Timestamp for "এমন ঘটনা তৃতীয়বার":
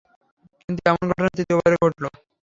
0.85-1.71